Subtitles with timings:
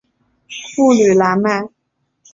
[0.75, 1.63] 布吕莱迈。